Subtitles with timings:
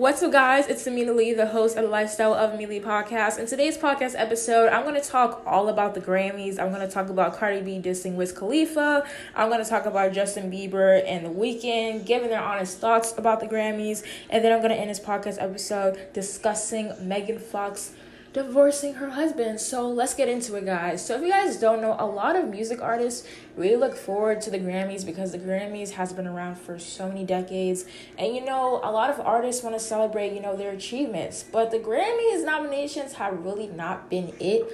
[0.00, 0.66] What's up, guys?
[0.66, 3.38] It's Amina Lee, the host of the Lifestyle of Lee podcast.
[3.38, 6.58] In today's podcast episode, I'm going to talk all about the Grammys.
[6.58, 9.06] I'm going to talk about Cardi B dissing Wiz Khalifa.
[9.36, 13.40] I'm going to talk about Justin Bieber and The Weeknd, giving their honest thoughts about
[13.40, 14.02] the Grammys.
[14.30, 17.92] And then I'm going to end this podcast episode discussing Megan Fox
[18.32, 19.60] divorcing her husband.
[19.60, 21.04] So let's get into it, guys.
[21.04, 23.26] So if you guys don't know, a lot of music artists
[23.56, 27.24] really look forward to the Grammys because the Grammys has been around for so many
[27.24, 27.84] decades.
[28.18, 31.44] And you know, a lot of artists want to celebrate, you know, their achievements.
[31.50, 34.70] But the Grammys nominations have really not been it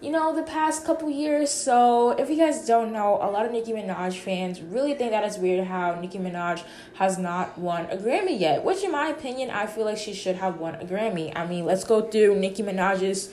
[0.00, 1.50] you know, the past couple years.
[1.50, 5.24] So, if you guys don't know, a lot of Nicki Minaj fans really think that
[5.24, 6.62] it's weird how Nicki Minaj
[6.94, 10.36] has not won a Grammy yet, which, in my opinion, I feel like she should
[10.36, 11.32] have won a Grammy.
[11.34, 13.32] I mean, let's go through Nicki Minaj's,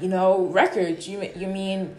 [0.00, 1.06] you know, records.
[1.06, 1.94] You, you mean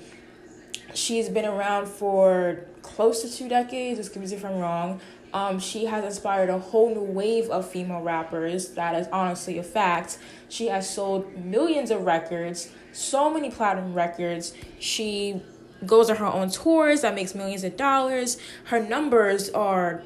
[0.96, 5.02] she's been around for close to two decades, excuse me if I'm wrong.
[5.34, 8.70] Um, she has inspired a whole new wave of female rappers.
[8.70, 10.18] That is honestly a fact.
[10.48, 14.54] She has sold millions of records so many platinum records.
[14.80, 15.42] She
[15.86, 18.38] goes on her own tours that makes millions of dollars.
[18.66, 20.02] Her numbers are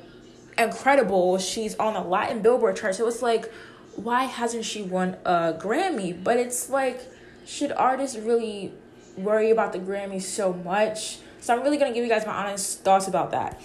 [0.57, 1.37] incredible.
[1.37, 2.95] She's on the Latin Billboard chart.
[2.95, 3.51] So it's like,
[3.95, 6.21] why hasn't she won a Grammy?
[6.21, 7.01] But it's like,
[7.45, 8.73] should artists really
[9.23, 11.19] worry about the Grammys so much?
[11.41, 13.61] So I'm really gonna give you guys my honest thoughts about that.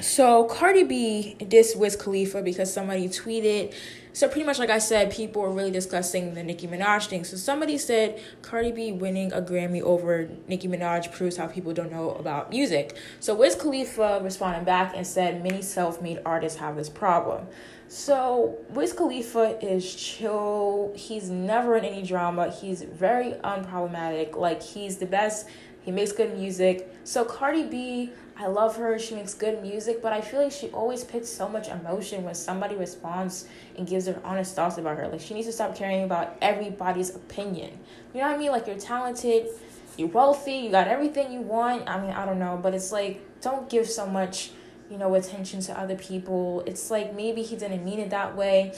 [0.00, 3.74] So Cardi B dissed Wiz Khalifa because somebody tweeted
[4.18, 7.22] so pretty much like I said, people were really discussing the Nicki Minaj thing.
[7.22, 11.92] So somebody said Cardi B winning a Grammy over Nicki Minaj proves how people don't
[11.92, 12.96] know about music.
[13.20, 17.46] So Wiz Khalifa responded back and said many self-made artists have this problem.
[17.86, 20.92] So Wiz Khalifa is chill.
[20.96, 22.50] He's never in any drama.
[22.50, 24.36] He's very unproblematic.
[24.36, 25.46] Like he's the best.
[25.82, 26.92] He makes good music.
[27.04, 28.98] So Cardi B, I love her.
[29.00, 32.36] She makes good music, but I feel like she always puts so much emotion when
[32.36, 35.08] somebody responds and gives her honest thoughts about her.
[35.08, 37.80] Like she needs to stop caring about everybody's opinion.
[38.14, 38.52] You know what I mean?
[38.52, 39.48] Like you're talented,
[39.96, 41.88] you're wealthy, you got everything you want.
[41.90, 44.52] I mean, I don't know, but it's like don't give so much,
[44.88, 46.62] you know, attention to other people.
[46.64, 48.72] It's like maybe he didn't mean it that way.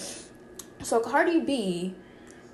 [0.83, 1.95] So Cardi B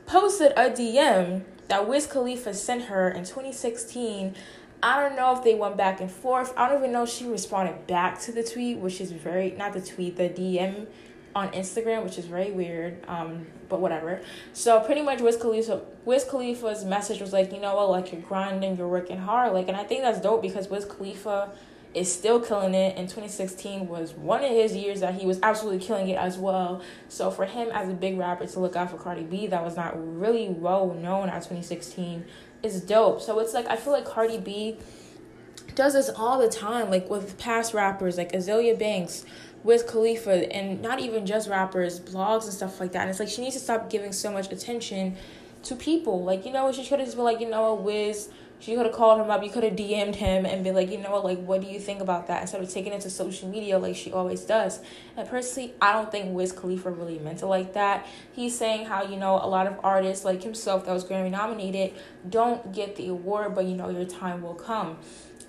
[0.07, 4.35] posted a DM that Wiz Khalifa sent her in 2016
[4.83, 6.53] I don't know if they went back and forth.
[6.57, 9.73] I don't even know if she responded back to the tweet, which is very not
[9.73, 10.87] the tweet, the DM
[11.35, 12.99] on Instagram, which is very weird.
[13.09, 14.21] Um, but whatever.
[14.53, 18.21] So pretty much Wiz Khalifa Wiz Khalifa's message was like, you know what, like you're
[18.23, 19.53] grinding, you're working hard.
[19.53, 21.51] Like and I think that's dope because Wiz Khalifa
[21.97, 25.85] is still killing it and 2016 was one of his years that he was absolutely
[25.85, 28.99] killing it as well so for him as a big rapper to look out for
[28.99, 32.25] cardi b that was not really well known at 2016
[32.67, 33.23] is dope.
[33.23, 34.77] So it's like I feel like Cardi B
[35.75, 39.25] does this all the time, like with past rappers like Azealia Banks,
[39.65, 43.03] Wiz Khalifa, and not even just rappers, blogs and stuff like that.
[43.03, 45.17] And it's like she needs to stop giving so much attention
[45.69, 46.25] to people.
[46.25, 48.29] Like, you know, she could have just been like, you know what, Wiz
[48.59, 49.43] she could have called him up.
[49.45, 51.79] You could have DM'd him and been like, you know what, like, what do you
[51.79, 52.43] think about that?
[52.43, 54.81] Instead of taking it to social media like she always does.
[55.17, 58.07] And personally, I don't think Wiz Khalifa really meant it like that.
[58.33, 61.93] He's saying how, you know, a lot of artists like himself that was Grammy nominated
[62.29, 64.99] don't get the award, but you know, your time will come.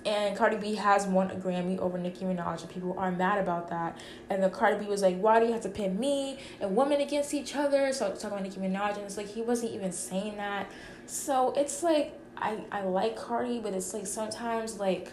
[0.06, 3.68] And Cardi B has won a Grammy over Nicki Minaj, and people are mad about
[3.70, 3.98] that.
[4.30, 7.00] And the Cardi B was like, "Why do you have to pit me and women
[7.00, 10.36] against each other?" So talking about Nicki Minaj, and it's like he wasn't even saying
[10.36, 10.70] that.
[11.06, 15.10] So it's like I I like Cardi, but it's like sometimes like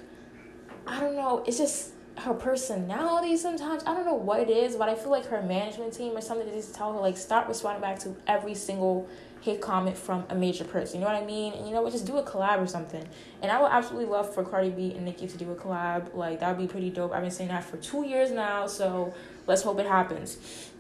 [0.88, 3.84] I don't know, it's just her personality sometimes.
[3.86, 6.50] I don't know what it is, but I feel like her management team or something
[6.52, 9.08] just tell her like stop responding back to every single
[9.42, 11.00] hate comment from a major person.
[11.00, 11.54] You know what I mean?
[11.54, 13.06] And you know what, just do a collab or something.
[13.42, 16.16] And I would absolutely love for Cardi B and Nicki to do a collab.
[16.16, 17.12] Like that would be pretty dope.
[17.12, 19.14] I've been saying that for two years now, so
[19.46, 20.72] let's hope it happens.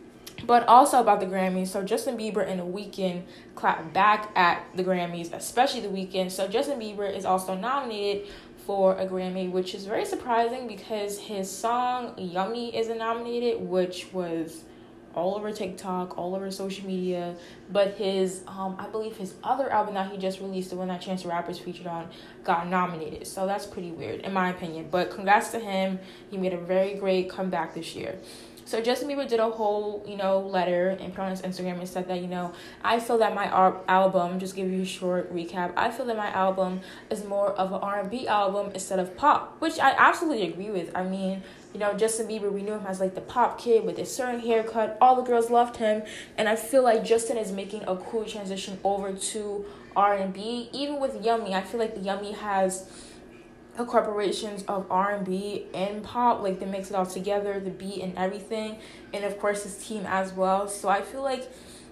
[0.45, 3.23] But also about the Grammys, so Justin Bieber and The Weeknd
[3.55, 6.29] clapped back at the Grammys, especially The Weeknd.
[6.29, 8.27] So Justin Bieber is also nominated
[8.65, 14.63] for a Grammy, which is very surprising because his song Yummy isn't nominated, which was
[15.13, 17.35] all over TikTok, all over social media.
[17.71, 21.01] But his, um, I believe his other album that he just released, the one that
[21.01, 22.09] Chance the Rapper's featured on,
[22.43, 23.25] got nominated.
[23.25, 24.89] So that's pretty weird, in my opinion.
[24.91, 25.99] But congrats to him.
[26.29, 28.17] He made a very great comeback this year.
[28.65, 31.87] So Justin Bieber did a whole, you know, letter and put on his Instagram and
[31.87, 32.51] said that, you know,
[32.83, 36.17] I feel that my ar- album, just give you a short recap, I feel that
[36.17, 36.81] my album
[37.11, 40.89] is more of an R&B album instead of pop, which I absolutely agree with.
[40.97, 43.97] I mean, you know, Justin Bieber, we knew him as like the pop kid with
[43.97, 44.97] his certain haircut.
[44.99, 46.01] All the girls loved him,
[46.35, 49.65] and I feel like Justin is making a cool transition over to
[49.95, 50.69] R and B.
[50.71, 52.89] Even with Yummy, I feel like the Yummy has
[53.83, 58.77] corporations of R&B and pop like they mix it all together the beat and everything.
[59.13, 60.67] And of course his team as well.
[60.67, 61.51] So I feel like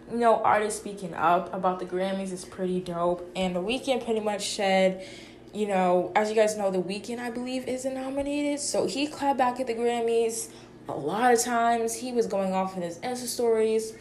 [0.09, 3.29] you know artists speaking up about the Grammys is pretty dope.
[3.35, 5.05] And the Weeknd pretty much said
[5.53, 8.61] you know as you guys know the Weeknd I believe isn't nominated.
[8.61, 10.49] So he clapped back at the Grammys
[10.87, 11.95] a lot of times.
[11.95, 13.93] He was going off in his Insta stories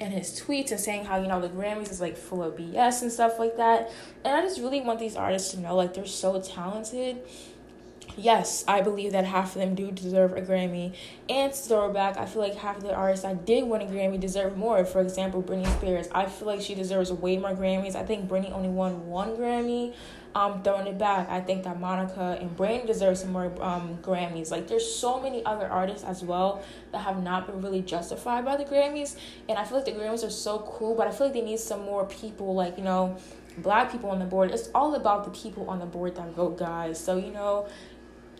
[0.00, 3.02] and his tweets and saying how you know the Grammys is like full of BS
[3.02, 3.90] and stuff like that.
[4.24, 7.18] And I just really want these artists to know like they're so talented.
[8.16, 10.94] Yes, I believe that half of them do deserve a Grammy.
[11.28, 13.86] And to throw back, I feel like half of the artists that did win a
[13.86, 14.84] Grammy deserve more.
[14.84, 16.08] For example, Britney Spears.
[16.12, 17.96] I feel like she deserves way more Grammys.
[17.96, 19.94] I think Britney only won one Grammy
[20.34, 21.28] um, throwing it back.
[21.28, 24.50] I think that Monica and Brandy deserve some more um, Grammys.
[24.50, 26.62] Like, there's so many other artists as well
[26.92, 29.16] that have not been really justified by the Grammys.
[29.48, 31.60] And I feel like the Grammys are so cool, but I feel like they need
[31.60, 33.16] some more people, like, you know,
[33.58, 34.50] black people on the board.
[34.50, 36.98] It's all about the people on the board that vote, guys.
[36.98, 37.68] So, you know,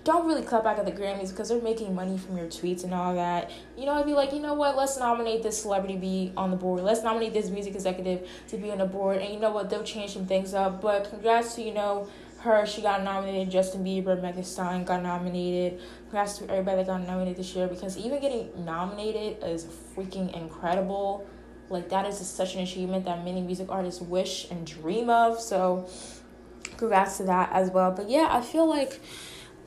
[0.05, 2.93] don't really clap back at the Grammys because they're making money from your tweets and
[2.93, 3.51] all that.
[3.77, 4.77] You know, I'd be like, you know what?
[4.77, 6.83] Let's nominate this celebrity to be on the board.
[6.83, 9.23] Let's nominate this music executive to be on the board.
[9.23, 9.71] And you know what?
[9.71, 10.83] They'll change some things up.
[10.83, 12.09] But congrats to, you know,
[12.41, 12.67] her.
[12.67, 13.51] She got nominated.
[13.51, 15.81] Justin Bieber, Megan Stein got nominated.
[16.03, 21.27] Congrats to everybody that got nominated this year because even getting nominated is freaking incredible.
[21.71, 25.41] Like, that is such an achievement that many music artists wish and dream of.
[25.41, 25.89] So,
[26.77, 27.91] congrats to that as well.
[27.91, 29.01] But yeah, I feel like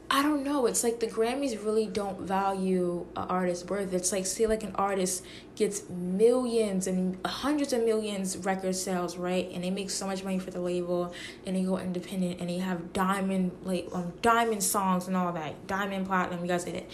[0.09, 0.67] I don't know.
[0.67, 3.93] It's like the Grammys really don't value an artist's worth.
[3.93, 5.25] It's like say like an artist
[5.55, 9.49] gets millions and hundreds of millions record sales, right?
[9.53, 11.13] And they make so much money for the label,
[11.45, 15.67] and they go independent, and they have diamond like um diamond songs and all that,
[15.67, 16.41] diamond platinum.
[16.41, 16.89] You guys get it.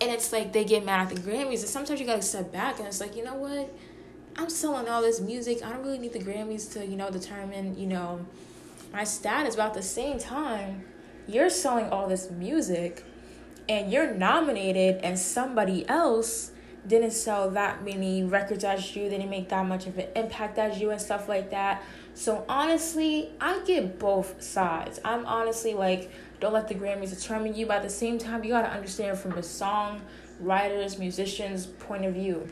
[0.00, 2.78] and it's like they get mad at the Grammys, and sometimes you gotta step back,
[2.78, 3.72] and it's like you know what,
[4.36, 5.64] I'm selling all this music.
[5.64, 8.26] I don't really need the Grammys to you know determine you know
[8.92, 9.56] my status.
[9.56, 10.84] But at the same time
[11.32, 13.04] you're selling all this music
[13.68, 16.52] and you're nominated and somebody else
[16.86, 20.58] didn't sell that many records as you, they didn't make that much of an impact
[20.58, 21.82] as you and stuff like that.
[22.14, 24.98] So honestly, I get both sides.
[25.04, 26.10] I'm honestly like,
[26.40, 29.32] don't let the Grammys determine you, but at the same time, you gotta understand from
[29.32, 30.00] the song
[30.40, 32.48] writers, musicians' point of view.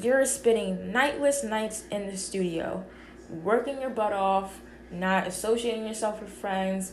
[0.00, 2.84] You're spending nightless nights in the studio,
[3.28, 6.92] working your butt off, not associating yourself with friends,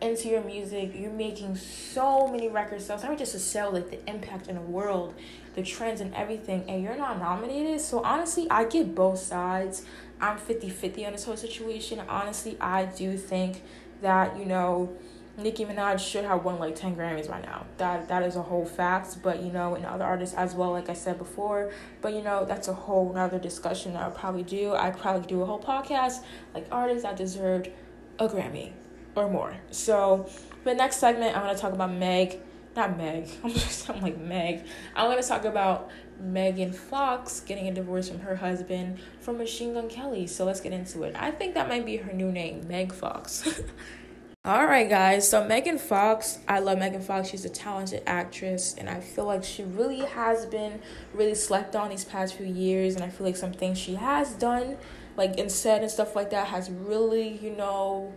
[0.00, 3.02] into your music, you're making so many record sales.
[3.02, 5.14] Not just to sell, like the impact in the world,
[5.54, 7.80] the trends and everything, and you're not nominated.
[7.80, 9.84] So honestly, I get both sides.
[10.20, 12.00] I'm 50-50 on this whole situation.
[12.08, 13.62] Honestly, I do think
[14.02, 14.96] that, you know,
[15.36, 17.64] Nicki Minaj should have won like 10 Grammys by now.
[17.78, 19.22] That that is a whole fact.
[19.22, 21.72] But you know, and other artists as well, like I said before.
[22.02, 24.74] But you know, that's a whole nother discussion that I'll probably do.
[24.74, 27.70] I'd probably do a whole podcast like artists that deserved
[28.18, 28.72] a Grammy
[29.14, 29.56] or more.
[29.70, 30.28] So,
[30.64, 32.40] the next segment, I'm going to talk about Meg.
[32.76, 33.28] Not Meg.
[33.44, 34.64] I'm just I'm like Meg.
[34.94, 35.90] I'm going to talk about
[36.20, 40.26] Megan Fox getting a divorce from her husband from Machine Gun Kelly.
[40.26, 41.16] So let's get into it.
[41.18, 43.62] I think that might be her new name, Meg Fox.
[44.44, 45.28] All right, guys.
[45.28, 47.28] So Megan Fox, I love Megan Fox.
[47.28, 50.80] She's a talented actress, and I feel like she really has been
[51.12, 52.94] really slept on these past few years.
[52.94, 54.78] And I feel like some things she has done,
[55.16, 58.14] like and said and stuff like that, has really, you know,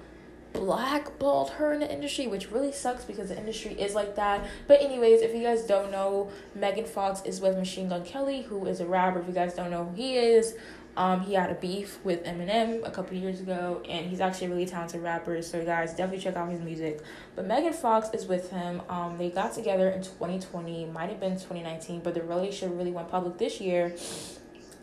[0.54, 4.46] blackballed her in the industry, which really sucks because the industry is like that.
[4.68, 8.66] But anyways, if you guys don't know, Megan Fox is with Machine Gun Kelly, who
[8.66, 9.20] is a rapper.
[9.20, 10.56] If you guys don't know who he is,
[10.96, 14.50] um, he had a beef with Eminem a couple years ago, and he's actually a
[14.52, 15.42] really talented rapper.
[15.42, 17.02] So guys, definitely check out his music.
[17.36, 18.82] But Megan Fox is with him.
[18.90, 23.10] Um, they got together in 2020, might have been 2019, but the relationship really went
[23.10, 23.96] public this year.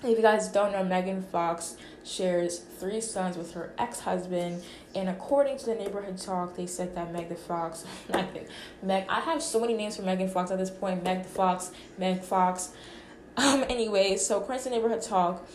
[0.02, 4.62] If you guys don't know, Megan Fox shares three sons with her ex husband.
[4.95, 7.85] And according to the neighborhood talk, they said that Meg the Fox,
[8.83, 11.71] Meg, I have so many names for Megan Fox at this point Meg the Fox,
[11.99, 12.71] Meg Fox.
[13.37, 15.49] Um, anyway, so according to neighborhood talk,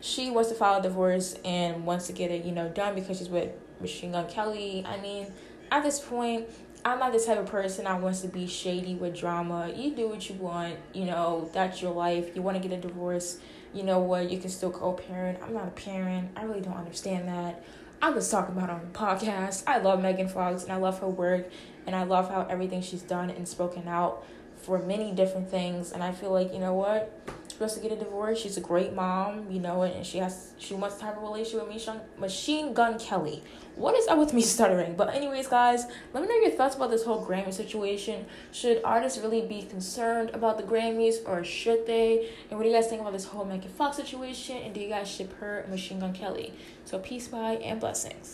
[0.00, 3.18] she wants to file a divorce and wants to get it, you know, done because
[3.18, 4.84] she's with Machine Gun Kelly.
[4.88, 5.26] I mean,
[5.70, 6.46] at this point,
[6.84, 9.72] I'm not the type of person that wants to be shady with drama.
[9.74, 12.34] You do what you want, you know, that's your life.
[12.34, 13.38] You want to get a divorce
[13.72, 15.38] you know what, you can still co parent.
[15.42, 16.30] I'm not a parent.
[16.36, 17.64] I really don't understand that.
[18.02, 19.62] I'm just talking about on the podcast.
[19.66, 21.50] I love Megan Fox and I love her work
[21.86, 24.24] and I love how everything she's done and spoken out
[24.62, 25.92] for many different things.
[25.92, 27.12] And I feel like, you know what?
[27.50, 28.38] She wants to get a divorce.
[28.38, 31.66] She's a great mom, you know, and she has she wants to have a relationship
[31.66, 33.42] with Machine, Machine Gun Kelly.
[33.76, 34.94] What is up with me stuttering?
[34.94, 38.24] But anyways, guys, let me know your thoughts about this whole Grammy situation.
[38.52, 42.30] Should artists really be concerned about the Grammys or should they?
[42.48, 44.56] And what do you guys think about this whole Megan Fox situation?
[44.56, 46.54] And do you guys ship her Machine Gun Kelly?
[46.84, 48.28] So peace, bye, and blessings.